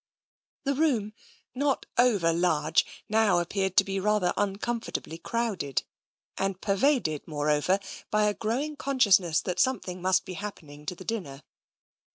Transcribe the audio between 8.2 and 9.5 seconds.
a growing consciousness